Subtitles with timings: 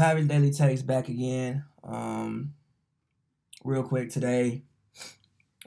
[0.00, 1.62] Pavish Daily Takes back again.
[1.84, 2.54] Um,
[3.64, 4.62] real quick today,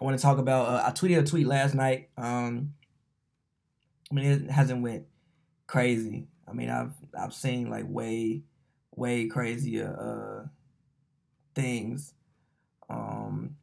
[0.02, 0.70] I want to talk about.
[0.70, 2.10] Uh, I tweeted a tweet last night.
[2.18, 2.74] Um,
[4.10, 5.06] I mean, it hasn't went
[5.68, 6.30] crazy.
[6.48, 8.42] I mean, I've I've seen like way,
[8.96, 10.48] way crazier uh,
[11.54, 12.16] things.
[12.90, 13.58] Um,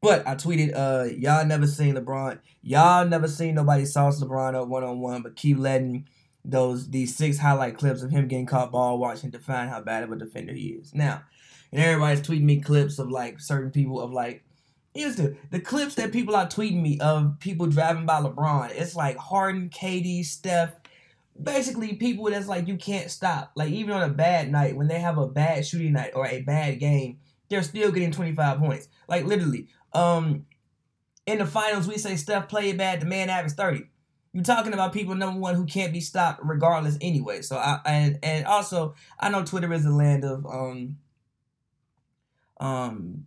[0.00, 2.38] but I tweeted, uh, y'all never seen LeBron.
[2.62, 6.06] Y'all never seen nobody sauce LeBron up one on one, but keep letting
[6.44, 10.12] those these six highlight clips of him getting caught ball watching define how bad of
[10.12, 10.94] a defender he is.
[10.94, 11.22] Now,
[11.70, 14.44] and everybody's tweeting me clips of like certain people of like
[14.94, 18.70] here's the the clips that people are tweeting me of people driving by LeBron.
[18.72, 20.74] It's like Harden, KD, Steph,
[21.40, 23.52] basically people that's like you can't stop.
[23.54, 26.42] Like even on a bad night when they have a bad shooting night or a
[26.42, 27.18] bad game,
[27.48, 28.88] they're still getting 25 points.
[29.08, 30.46] Like literally, um,
[31.26, 33.84] in the finals we say Steph played bad, the man averaged 30
[34.32, 37.42] you're talking about people number one who can't be stopped regardless anyway.
[37.42, 40.98] So I and and also I know Twitter is a land of um
[42.58, 43.26] um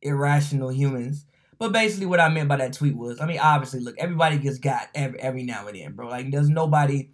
[0.00, 1.24] irrational humans.
[1.58, 4.58] But basically what I meant by that tweet was, I mean obviously look, everybody gets
[4.58, 6.08] got every every now and then, bro.
[6.08, 7.10] Like there's nobody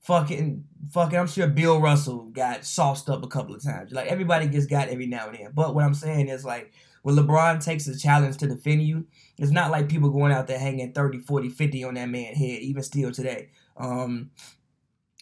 [0.00, 3.92] fucking fucking I'm sure Bill Russell got sauced up a couple of times.
[3.92, 5.50] Like everybody gets got every now and then.
[5.54, 9.06] But what I'm saying is like when LeBron takes a challenge to defend you,
[9.38, 12.60] it's not like people going out there hanging 30, 40, 50 on that man head,
[12.60, 13.50] even still today.
[13.76, 14.30] Um,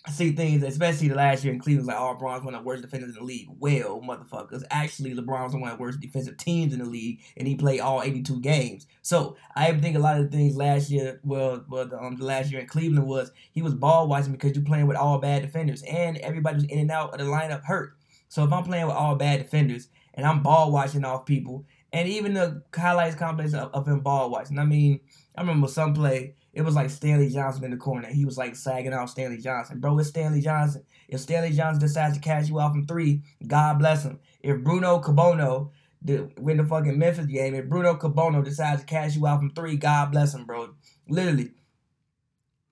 [0.08, 2.66] I see things, especially the last year in Cleveland, like, oh, LeBron's one of the
[2.66, 3.48] worst defenders in the league.
[3.58, 7.56] Well, motherfuckers, actually, LeBron's one of the worst defensive teams in the league, and he
[7.56, 8.86] played all 82 games.
[9.02, 12.50] So I think a lot of the things last year, well, well um, the last
[12.50, 15.82] year in Cleveland was he was ball watching because you're playing with all bad defenders,
[15.82, 17.92] and everybody was in and out of the lineup hurt.
[18.28, 22.08] So if I'm playing with all bad defenders and I'm ball watching off people, and
[22.08, 24.58] even the highlights complex of, of him ball watching.
[24.58, 25.00] I mean,
[25.36, 28.08] I remember some play, it was like Stanley Johnson in the corner.
[28.08, 29.78] He was like sagging out Stanley Johnson.
[29.78, 30.82] Bro, it's Stanley Johnson.
[31.06, 34.18] If Stanley Johnson decides to catch you out from three, God bless him.
[34.42, 35.70] If Bruno Caboclo,
[36.02, 39.54] the, win the fucking Memphis game, if Bruno Caboclo decides to catch you out from
[39.54, 40.70] three, God bless him, bro.
[41.08, 41.52] Literally.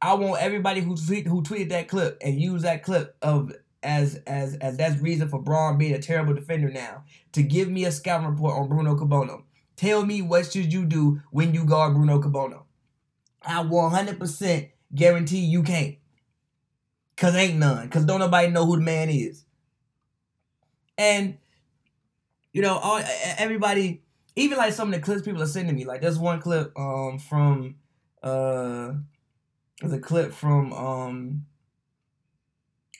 [0.03, 3.53] I want everybody who tweet, who tweeted that clip and use that clip of
[3.85, 7.05] as as as that's reason for Bron being a terrible defender now.
[7.35, 9.45] To give me a scouting report on Bruno Caboclo.
[9.77, 12.66] Tell me what should you do when you guard Bruno Caboclo.
[13.47, 15.97] I 100% guarantee you can't.
[17.17, 17.89] Cause ain't none.
[17.89, 19.45] Cause don't nobody know who the man is.
[20.99, 21.39] And
[22.53, 23.01] you know, all
[23.39, 24.03] everybody,
[24.35, 25.85] even like some of the clips people are sending me.
[25.85, 27.77] Like there's one clip um from
[28.23, 28.93] uh
[29.81, 31.47] there's a clip from um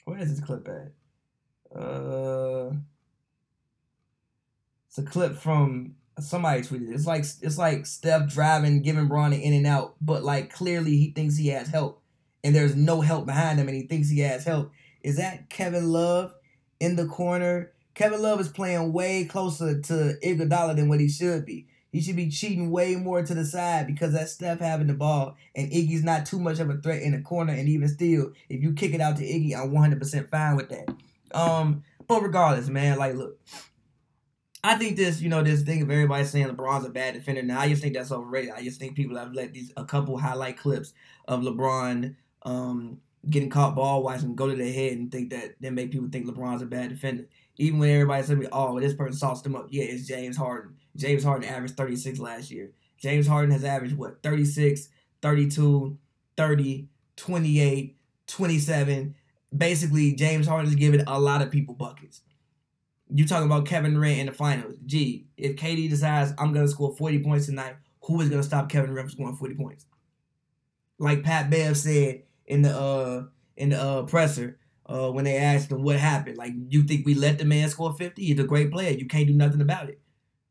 [0.05, 1.77] where is this clip at?
[1.77, 2.71] Uh,
[4.87, 6.93] it's a clip from somebody tweeted.
[6.93, 10.97] It's like it's like Steph driving, giving Bron an in and out, but like clearly
[10.97, 12.01] he thinks he has help,
[12.43, 14.71] and there's no help behind him, and he thinks he has help.
[15.01, 16.33] Is that Kevin Love
[16.79, 17.71] in the corner?
[17.93, 21.67] Kevin Love is playing way closer to Iguodala than what he should be.
[21.91, 25.35] He should be cheating way more to the side because that Steph having the ball
[25.55, 27.53] and Iggy's not too much of a threat in the corner.
[27.53, 30.89] And even still, if you kick it out to Iggy, I'm 100% fine with that.
[31.33, 33.39] Um, but regardless, man, like, look,
[34.67, 37.41] I think this, you know, this thing of everybody saying LeBron's a bad defender.
[37.41, 38.51] Now, I just think that's overrated.
[38.53, 40.91] I just think people have let these a couple highlight clips
[41.25, 42.13] of LeBron
[42.43, 45.91] um, getting caught ball wise and go to their head and think that they make
[45.91, 47.29] people think LeBron's a bad defender.
[47.55, 50.75] Even when everybody said, "Oh, this person sauced him up," yeah, it's James Harden.
[50.97, 52.71] James Harden averaged 36 last year.
[52.97, 54.89] James Harden has averaged what 36,
[55.21, 55.97] 32,
[56.35, 59.15] 30, 28, 27.
[59.57, 62.21] Basically, James Harden is giving a lot of people buckets.
[63.09, 64.75] You talking about Kevin Durant in the finals.
[64.85, 68.89] Gee, if KD decides I'm gonna score 40 points tonight, who is gonna stop Kevin
[68.89, 69.85] Durant from scoring 40 points?
[70.99, 73.23] Like Pat Bev said in the uh
[73.55, 76.37] in the uh presser, uh when they asked him what happened.
[76.37, 78.23] Like, you think we let the man score 50?
[78.23, 78.91] He's a great player.
[78.91, 80.01] You can't do nothing about it.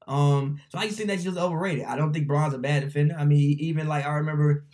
[0.07, 1.85] Um, so I just think that's just overrated.
[1.85, 3.17] I don't think Bron's a bad defender.
[3.19, 4.65] I mean, even like I remember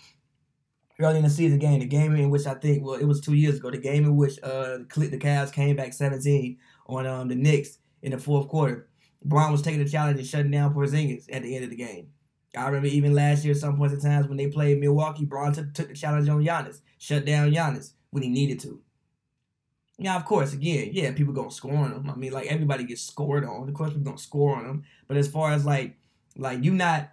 [1.01, 3.35] early in the season game, the game in which I think well it was two
[3.35, 7.35] years ago, the game in which uh the Cavs came back 17 on um the
[7.35, 8.89] Knicks in the fourth quarter.
[9.25, 12.09] Bron was taking the challenge and shutting down Porzingis at the end of the game.
[12.57, 15.73] I remember even last year, some points in times when they played Milwaukee, Bron took,
[15.73, 18.81] took the challenge on Giannis, shut down Giannis when he needed to.
[19.99, 20.53] Yeah, of course.
[20.53, 22.11] Again, yeah, people gonna score on them.
[22.11, 23.69] I mean, like everybody gets scored on.
[23.69, 24.85] Of course, people gonna score on them.
[25.07, 25.97] But as far as like,
[26.37, 27.11] like you not,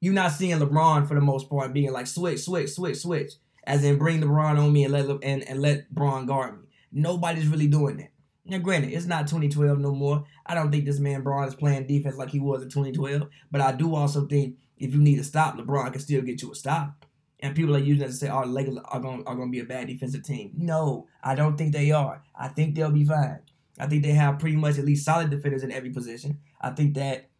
[0.00, 3.32] you not seeing LeBron for the most part being like switch, switch, switch, switch,
[3.64, 6.68] as in bring LeBron on me and let Le- and and let Bron guard me.
[6.92, 8.10] Nobody's really doing that.
[8.46, 10.24] Now, granted, it's not 2012 no more.
[10.44, 13.28] I don't think this man Bron is playing defense like he was in 2012.
[13.50, 16.52] But I do also think if you need to stop, LeBron can still get you
[16.52, 17.06] a stop.
[17.40, 19.60] And people are using that to say, "Oh, Lakers are going are going to be
[19.60, 22.22] a bad defensive team." No, I don't think they are.
[22.34, 23.40] I think they'll be fine.
[23.78, 26.38] I think they have pretty much at least solid defenders in every position.
[26.60, 27.30] I think that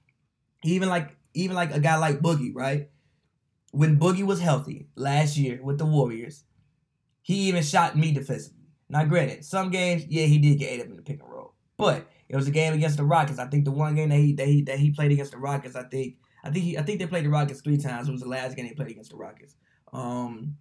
[0.63, 2.91] even like even like a guy like Boogie, right?
[3.73, 6.45] When Boogie was healthy last year with the Warriors,
[7.23, 8.54] he even shot me defensively.
[8.89, 11.55] Now, granted, some games, yeah, he did get ate up in the pick and roll,
[11.77, 13.39] but it was a game against the Rockets.
[13.39, 15.77] I think the one game that he that he, that he played against the Rockets,
[15.77, 18.09] I think I think he I think they played the Rockets three times.
[18.09, 19.57] It was the last game they played against the Rockets.
[19.93, 20.57] Um,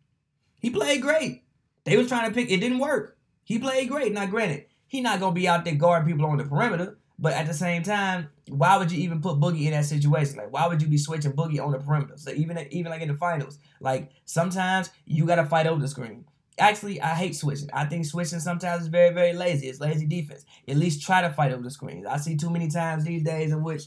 [0.60, 1.44] he played great.
[1.84, 2.50] They was trying to pick.
[2.50, 3.18] It didn't work.
[3.44, 4.14] He played great.
[4.14, 6.98] Now, granted, he not gonna be out there guarding people on the perimeter.
[7.20, 10.38] But at the same time, why would you even put Boogie in that situation?
[10.38, 12.16] Like, why would you be switching Boogie on the perimeter?
[12.18, 16.26] So even even like in the finals, like sometimes you gotta fight over the screen.
[16.60, 17.70] Actually, I hate switching.
[17.74, 19.68] I think switching sometimes is very very lazy.
[19.68, 20.46] It's lazy defense.
[20.68, 22.06] At least try to fight over the screens.
[22.06, 23.84] I see too many times these days in which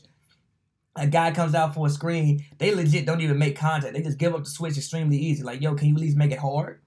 [0.97, 3.95] a guy comes out for a screen, they legit don't even make contact.
[3.95, 5.43] They just give up the switch extremely easy.
[5.43, 6.81] Like, yo, can you at least make it hard?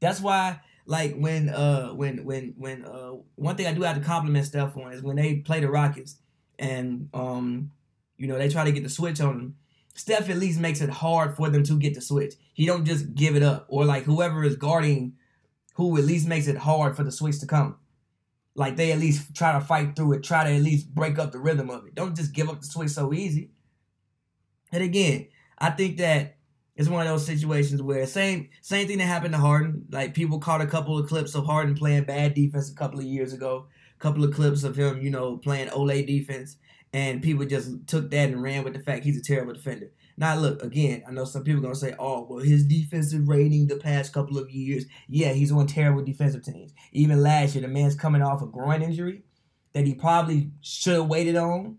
[0.00, 4.02] That's why, like, when uh when when when uh one thing I do have to
[4.02, 6.16] compliment Steph on is when they play the Rockets
[6.58, 7.70] and um
[8.16, 9.56] you know they try to get the switch on them.
[9.94, 12.34] Steph at least makes it hard for them to get the switch.
[12.54, 15.14] He don't just give it up or like whoever is guarding
[15.88, 17.76] who at least makes it hard for the switch to come.
[18.54, 21.32] Like they at least try to fight through it, try to at least break up
[21.32, 21.94] the rhythm of it.
[21.94, 23.50] Don't just give up the switch so easy.
[24.72, 25.28] And again,
[25.58, 26.36] I think that
[26.76, 29.84] it's one of those situations where same same thing that happened to Harden.
[29.90, 33.04] Like people caught a couple of clips of Harden playing bad defense a couple of
[33.04, 33.66] years ago.
[33.96, 36.56] A couple of clips of him, you know, playing olé defense,
[36.92, 39.90] and people just took that and ran with the fact he's a terrible defender.
[40.20, 43.26] Now, look, again, I know some people are going to say, oh, well, his defensive
[43.26, 46.74] rating the past couple of years, yeah, he's on terrible defensive teams.
[46.92, 49.22] Even last year, the man's coming off a groin injury
[49.72, 51.78] that he probably should have waited on.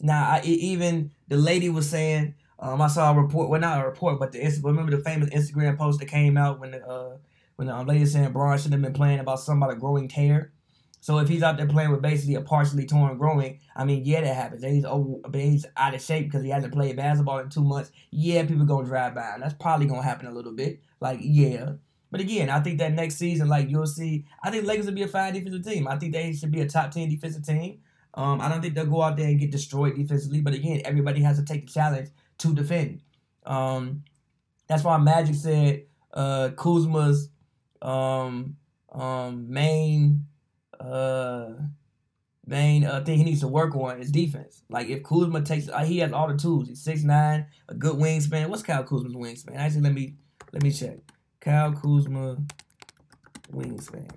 [0.00, 3.88] Now, I, even the lady was saying, um, I saw a report, well, not a
[3.88, 7.16] report, but the remember the famous Instagram post that came out when the uh,
[7.56, 9.80] when the um, lady was saying Bron shouldn't have been playing about something about a
[9.80, 10.52] growing tear.
[11.00, 14.20] So if he's out there playing with basically a partially torn groin, I mean, yeah,
[14.20, 14.62] that happens.
[14.62, 17.64] And he's over, but he's out of shape because he hasn't played basketball in two
[17.64, 17.90] months.
[18.10, 20.80] Yeah, people gonna drive by, and that's probably gonna happen a little bit.
[21.00, 21.72] Like, yeah.
[22.10, 25.02] But again, I think that next season, like you'll see, I think Lakers will be
[25.02, 25.88] a fine defensive team.
[25.88, 27.80] I think they should be a top ten defensive team.
[28.14, 30.40] Um, I don't think they'll go out there and get destroyed defensively.
[30.40, 33.02] But again, everybody has to take the challenge to defend.
[33.46, 34.02] Um,
[34.66, 37.30] that's why Magic said uh, Kuzma's
[37.80, 38.56] um,
[38.92, 40.26] um, main
[40.80, 41.52] uh
[42.46, 44.62] main uh, thing he needs to work on is defense.
[44.68, 46.68] Like if Kuzma takes, uh, he has all the tools.
[46.68, 48.48] He's six nine, a good wingspan.
[48.48, 49.56] What's Kyle Kuzma's wingspan?
[49.56, 50.14] Actually, let me
[50.52, 50.98] let me check.
[51.40, 52.38] Kyle Kuzma
[53.52, 54.10] wingspan,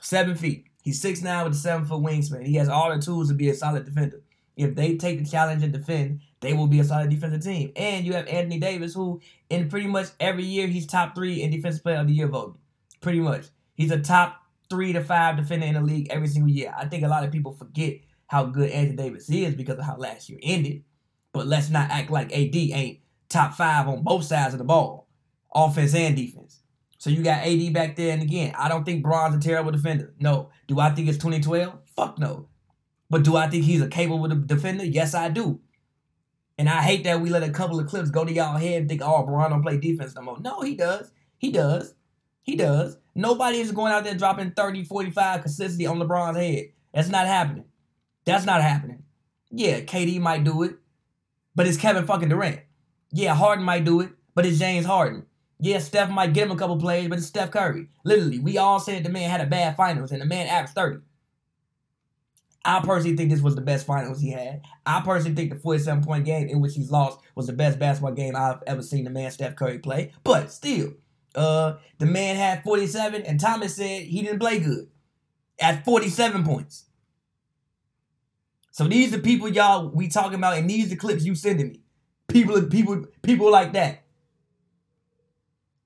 [0.00, 0.66] seven feet.
[0.82, 2.46] He's six nine with a seven foot wingspan.
[2.46, 4.22] He has all the tools to be a solid defender.
[4.56, 7.72] If they take the challenge and defend, they will be a solid defensive team.
[7.76, 9.20] And you have Anthony Davis, who
[9.50, 12.58] in pretty much every year he's top three in defensive player of the year voting.
[13.02, 16.74] Pretty much, he's a top three to five defender in the league every single year.
[16.76, 19.96] I think a lot of people forget how good Anthony Davis is because of how
[19.96, 20.84] last year ended.
[21.32, 25.08] But let's not act like AD ain't top five on both sides of the ball,
[25.54, 26.60] offense and defense.
[26.98, 30.14] So you got AD back there, and again, I don't think Bron's a terrible defender.
[30.18, 30.50] No.
[30.66, 31.78] Do I think it's 2012?
[31.94, 32.48] Fuck no.
[33.10, 34.84] But do I think he's a capable defender?
[34.84, 35.60] Yes, I do.
[36.58, 38.88] And I hate that we let a couple of clips go to y'all head and
[38.88, 40.40] think, oh, Bron don't play defense no more.
[40.40, 41.12] No, he does.
[41.38, 41.94] He does.
[42.46, 42.96] He does.
[43.14, 46.66] Nobody is going out there dropping 30, 45 consistency on LeBron's head.
[46.94, 47.64] That's not happening.
[48.24, 49.02] That's not happening.
[49.50, 50.76] Yeah, KD might do it,
[51.54, 52.60] but it's Kevin fucking Durant.
[53.10, 55.26] Yeah, Harden might do it, but it's James Harden.
[55.58, 57.88] Yeah, Steph might get him a couple plays, but it's Steph Curry.
[58.04, 60.98] Literally, we all said the man had a bad finals, and the man averaged 30.
[62.64, 64.62] I personally think this was the best finals he had.
[64.84, 68.12] I personally think the 47 point game in which he's lost was the best basketball
[68.12, 70.12] game I've ever seen the man Steph Curry play.
[70.24, 70.94] But still,
[71.36, 74.88] uh, the man had 47, and Thomas said he didn't play good
[75.60, 76.86] at 47 points.
[78.70, 81.68] So these are people y'all we talking about, and these are the clips you sending
[81.68, 81.80] me.
[82.28, 84.02] People, people, people like that.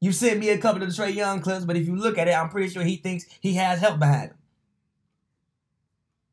[0.00, 2.26] You sent me a couple of the Trae Young clips, but if you look at
[2.26, 4.37] it, I'm pretty sure he thinks he has help behind him.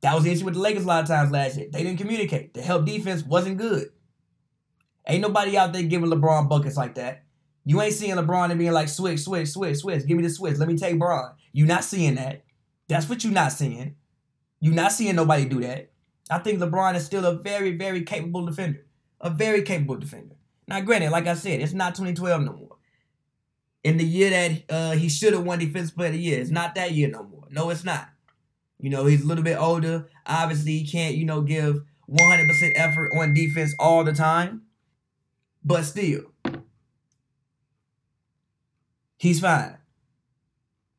[0.01, 1.67] That was the issue with the Lakers a lot of times last year.
[1.71, 2.53] They didn't communicate.
[2.53, 3.89] The help defense wasn't good.
[5.05, 7.23] Ain't nobody out there giving LeBron buckets like that.
[7.67, 10.07] You ain't seeing LeBron and being like, switch, switch, switch, switch.
[10.07, 10.57] Give me the switch.
[10.57, 11.33] Let me take Bron.
[11.51, 12.45] You not seeing that.
[12.87, 13.97] That's what you not seeing.
[14.61, 15.91] You not seeing nobody do that.
[16.31, 18.85] I think LeBron is still a very, very capable defender.
[19.19, 20.35] A very capable defender.
[20.65, 22.77] Now, granted, like I said, it's not 2012 no more.
[23.83, 26.49] In the year that uh, he should have won Defensive Player of the Year, it's
[26.49, 27.47] not that year no more.
[27.49, 28.07] No, it's not.
[28.79, 30.07] You know, he's a little bit older.
[30.25, 34.61] Obviously, he can't, you know, give 100% effort on defense all the time.
[35.65, 36.31] But still,
[39.17, 39.77] he's fine.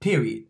[0.00, 0.44] Period.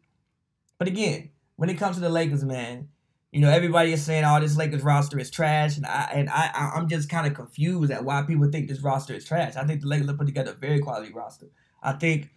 [0.79, 2.89] But again, when it comes to the Lakers, man,
[3.33, 6.73] you know everybody is saying, "Oh, this Lakers roster is trash," and I and I
[6.75, 9.57] I'm just kind of confused at why people think this roster is trash.
[9.57, 11.47] I think the Lakers put together a very quality roster.
[11.83, 12.31] I think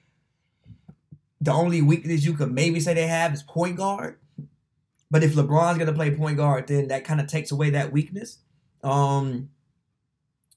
[1.39, 4.17] the only weakness you could maybe say they have is point guard.
[5.09, 8.39] But if LeBron's gonna play point guard, then that kind of takes away that weakness.
[8.83, 9.49] Um,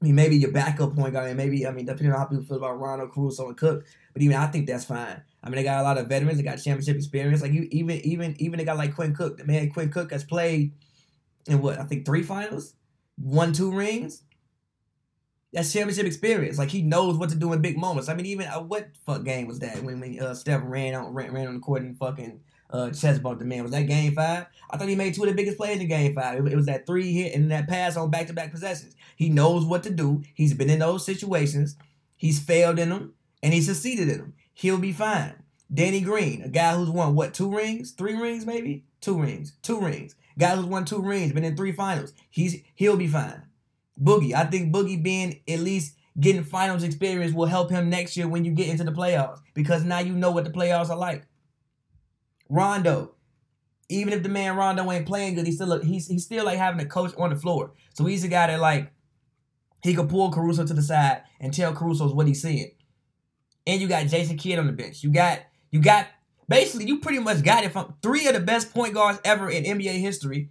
[0.00, 2.45] I mean, maybe your backup point guard, and maybe I mean, depending on how people
[2.45, 3.85] feel about Rondo, Caruso, and Cook.
[4.14, 5.21] But even I think that's fine.
[5.42, 6.38] I mean, they got a lot of veterans.
[6.38, 7.42] They got championship experience.
[7.42, 9.37] Like you, even even even they got like Quinn Cook.
[9.37, 10.73] The man Quinn Cook has played
[11.47, 12.75] in what I think three finals,
[13.18, 14.23] won two rings.
[15.52, 16.59] That's championship experience.
[16.59, 18.09] Like he knows what to do in big moments.
[18.09, 21.12] I mean, even uh, what fuck game was that when, when uh, Steph ran on
[21.12, 22.40] ran, ran on the court and fucking
[22.71, 23.62] uh, chest bumped the man?
[23.62, 24.47] Was that game five?
[24.71, 26.38] I thought he made two of the biggest plays in game five.
[26.38, 28.97] It, it was that three hit and that pass on back to back possessions.
[29.16, 30.23] He knows what to do.
[30.35, 31.76] He's been in those situations.
[32.16, 34.34] He's failed in them and he succeeded in them.
[34.54, 35.34] He'll be fine.
[35.72, 39.78] Danny Green, a guy who's won what two rings, three rings maybe, two rings, two
[39.78, 40.16] rings.
[40.38, 42.14] Guy who's won two rings, been in three finals.
[42.30, 43.42] He's he'll be fine.
[44.02, 48.26] Boogie, I think Boogie being at least getting finals experience will help him next year
[48.26, 51.26] when you get into the playoffs because now you know what the playoffs are like.
[52.48, 53.14] Rondo,
[53.90, 56.80] even if the man Rondo ain't playing good, he's still he's he's still like having
[56.80, 57.72] a coach on the floor.
[57.92, 58.90] So he's a guy that like
[59.82, 62.70] he could pull Caruso to the side and tell Caruso's what he's seeing.
[63.66, 65.02] And you got Jason Kidd on the bench.
[65.02, 65.40] You got
[65.71, 66.06] you got
[66.49, 69.64] basically you pretty much got it from three of the best point guards ever in
[69.64, 70.50] NBA history.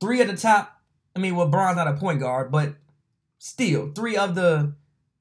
[0.00, 0.80] Three of the top.
[1.14, 2.74] I mean, well, Bron's not a point guard, but
[3.38, 4.74] still three of the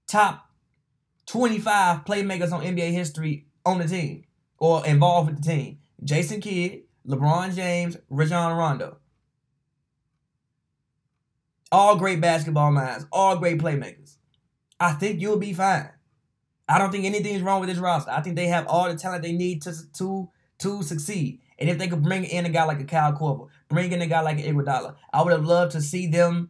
[0.07, 0.49] top
[1.25, 4.23] 25 playmakers on NBA history on the team
[4.57, 5.79] or involved with the team.
[6.03, 8.97] Jason Kidd, LeBron James, Rajon Rondo.
[11.71, 14.17] All great basketball minds, all great playmakers.
[14.79, 15.89] I think you'll be fine.
[16.71, 18.11] I don't think anything's wrong with this roster.
[18.11, 21.41] I think they have all the talent they need to to to succeed.
[21.59, 24.07] And if they could bring in a guy like a Kyle Korver, bring in a
[24.07, 26.49] guy like an Iguodala, I would have loved to see them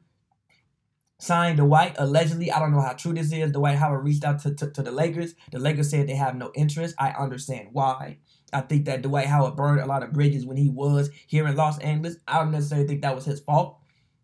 [1.19, 1.95] sign Dwight.
[1.97, 3.51] Allegedly, I don't know how true this is.
[3.51, 5.33] Dwight Howard reached out to, to, to the Lakers.
[5.51, 6.95] The Lakers said they have no interest.
[6.99, 8.19] I understand why.
[8.53, 11.55] I think that Dwight Howard burned a lot of bridges when he was here in
[11.55, 12.17] Los Angeles.
[12.27, 13.79] I don't necessarily think that was his fault.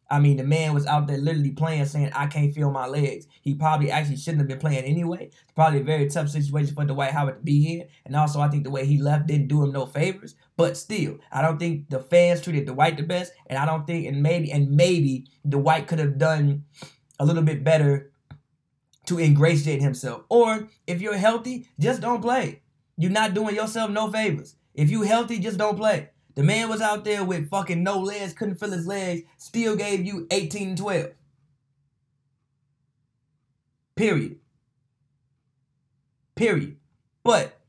[0.10, 3.28] I mean, the man was out there literally playing, saying, I can't feel my legs.
[3.42, 5.26] He probably actually shouldn't have been playing anyway.
[5.26, 7.88] It's probably a very tough situation for Dwight Howard to be in.
[8.06, 10.36] And also, I think the way he left didn't do him no favors.
[10.56, 13.34] But still, I don't think the fans treated Dwight the best.
[13.48, 16.64] And I don't think, and maybe, and maybe Dwight could have done
[17.20, 18.12] a little bit better
[19.08, 20.24] to ingratiate himself.
[20.30, 22.62] Or if you're healthy, just don't play.
[22.98, 24.56] You're not doing yourself no favors.
[24.74, 26.10] If you healthy, just don't play.
[26.38, 30.06] The man was out there with fucking no legs, couldn't feel his legs, still gave
[30.06, 31.08] you 18 and 12.
[33.96, 34.36] Period.
[36.36, 36.78] Period.
[37.24, 37.60] But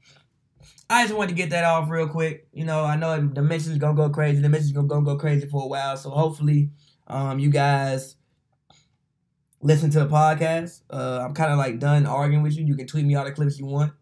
[0.91, 2.47] I just wanted to get that off real quick.
[2.53, 4.43] You know, I know the is gonna go crazy.
[4.43, 5.97] The is gonna, gonna go crazy for a while.
[5.97, 6.69] So hopefully,
[7.07, 8.17] um, you guys
[9.63, 10.83] listen to the podcast.
[10.91, 12.67] Uh, I'm kind of like done arguing with you.
[12.67, 13.95] You can tweet me all the clips you want.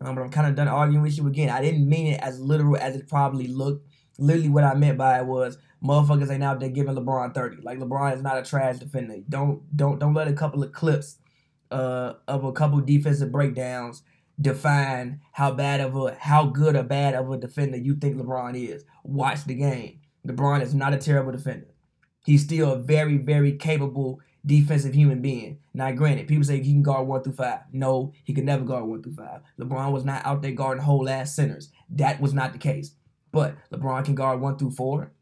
[0.00, 1.50] Um, but I'm kind of done arguing with you again.
[1.50, 3.86] I didn't mean it as literal as it probably looked
[4.18, 7.62] literally what I meant by it was motherfuckers ain't out there giving LeBron 30.
[7.62, 9.16] Like LeBron is not a trash defender.
[9.28, 11.18] Don't don't don't let a couple of clips
[11.70, 14.02] uh of a couple defensive breakdowns
[14.40, 18.56] define how bad of a how good or bad of a defender you think LeBron
[18.56, 18.84] is.
[19.04, 20.00] Watch the game.
[20.26, 21.68] LeBron is not a terrible defender.
[22.24, 25.58] He's still a very, very capable defensive human being.
[25.74, 27.60] Now, granted, people say he can guard one through five.
[27.72, 29.40] No, he could never guard one through five.
[29.58, 31.70] LeBron was not out there guarding whole ass centers.
[31.90, 32.94] That was not the case.
[33.34, 35.12] But LeBron can guard one through four.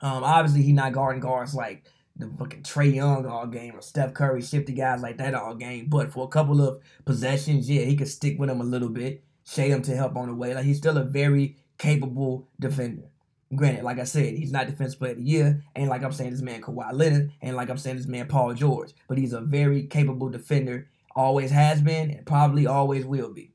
[0.00, 1.84] Um, obviously he's not guarding guards like
[2.16, 5.86] the fucking Trae Young all game or Steph Curry, shifty guys like that all game.
[5.88, 9.24] But for a couple of possessions, yeah, he could stick with them a little bit,
[9.44, 10.54] shade him to help on the way.
[10.54, 13.10] Like he's still a very capable defender.
[13.54, 15.64] Granted, like I said, he's not defensive player of the year.
[15.74, 17.32] Ain't like I'm saying this man Kawhi Leonard.
[17.40, 18.92] Ain't like I'm saying this man Paul George.
[19.08, 20.88] But he's a very capable defender.
[21.16, 23.52] Always has been and probably always will be.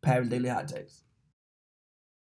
[0.00, 1.02] Paris Daily Hot Takes.